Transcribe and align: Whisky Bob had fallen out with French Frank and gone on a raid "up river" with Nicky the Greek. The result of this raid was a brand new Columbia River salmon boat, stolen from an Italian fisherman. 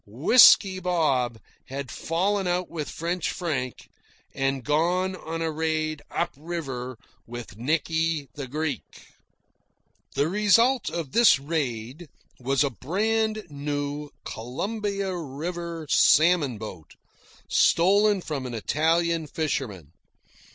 Whisky 0.07 0.79
Bob 0.79 1.37
had 1.65 1.91
fallen 1.91 2.47
out 2.47 2.71
with 2.71 2.89
French 2.89 3.29
Frank 3.29 3.87
and 4.33 4.63
gone 4.63 5.15
on 5.15 5.43
a 5.43 5.51
raid 5.51 6.01
"up 6.09 6.31
river" 6.35 6.97
with 7.27 7.55
Nicky 7.55 8.27
the 8.33 8.47
Greek. 8.47 9.09
The 10.15 10.27
result 10.27 10.89
of 10.89 11.11
this 11.11 11.37
raid 11.37 12.09
was 12.39 12.63
a 12.63 12.71
brand 12.71 13.45
new 13.51 14.09
Columbia 14.25 15.15
River 15.15 15.85
salmon 15.87 16.57
boat, 16.57 16.95
stolen 17.47 18.21
from 18.21 18.47
an 18.47 18.55
Italian 18.55 19.27
fisherman. 19.27 19.91